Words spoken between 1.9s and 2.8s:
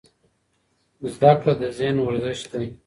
ورزش دی.